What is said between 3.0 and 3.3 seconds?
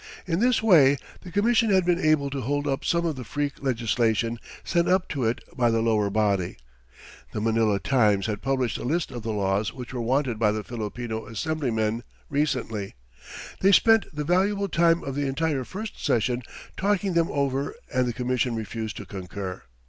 of the